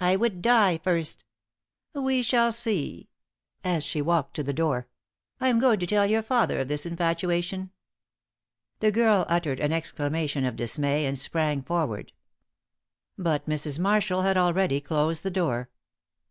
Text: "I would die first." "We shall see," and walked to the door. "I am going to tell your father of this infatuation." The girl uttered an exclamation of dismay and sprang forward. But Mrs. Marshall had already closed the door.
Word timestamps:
"I 0.00 0.16
would 0.16 0.42
die 0.42 0.76
first." 0.76 1.24
"We 1.94 2.20
shall 2.20 2.52
see," 2.52 3.08
and 3.64 3.82
walked 4.04 4.36
to 4.36 4.42
the 4.42 4.52
door. 4.52 4.86
"I 5.40 5.48
am 5.48 5.58
going 5.60 5.78
to 5.78 5.86
tell 5.86 6.04
your 6.06 6.20
father 6.20 6.58
of 6.60 6.68
this 6.68 6.84
infatuation." 6.84 7.70
The 8.80 8.92
girl 8.92 9.24
uttered 9.30 9.60
an 9.60 9.72
exclamation 9.72 10.44
of 10.44 10.56
dismay 10.56 11.06
and 11.06 11.18
sprang 11.18 11.62
forward. 11.62 12.12
But 13.16 13.48
Mrs. 13.48 13.78
Marshall 13.78 14.20
had 14.20 14.36
already 14.36 14.78
closed 14.82 15.22
the 15.22 15.30
door. 15.30 15.70